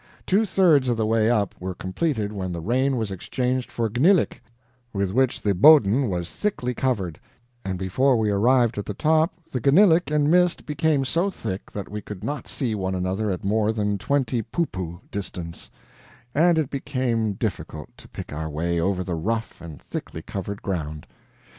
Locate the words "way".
1.05-1.29, 18.49-18.79